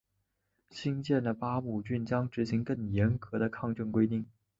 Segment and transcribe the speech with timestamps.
[0.71, 4.25] 新建的巴姆郡将执行更严格的抗震规定。